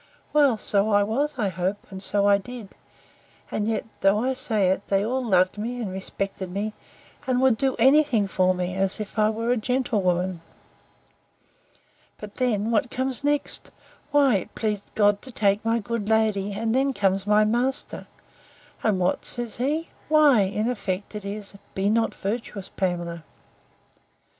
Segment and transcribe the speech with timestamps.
[0.33, 2.69] Well, so I was, I hope, and so I did;
[3.51, 6.73] and yet, though I say it, they all loved me and respected me;
[7.27, 10.41] and would do any thing for me, as if I was a gentlewoman.
[12.17, 16.93] But, then, what comes next?—Why, it pleased God to take my good lady: and then
[16.93, 18.07] comes my master:
[18.81, 23.23] And what says he?—Why, in effect, it is, Be not virtuous, Pamela.